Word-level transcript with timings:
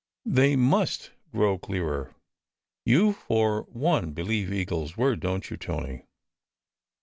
They 0.25 0.55
must 0.55 1.11
grow 1.31 1.59
clearer! 1.59 2.15
You 2.87 3.13
for 3.13 3.67
one 3.71 4.13
believe 4.15 4.51
Eagle 4.51 4.85
s 4.85 4.97
word, 4.97 5.19
don 5.19 5.41
t 5.41 5.49
you, 5.51 5.57
Tony? 5.57 6.05